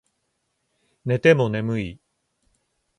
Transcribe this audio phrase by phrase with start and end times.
[1.05, 1.99] 寝ても眠い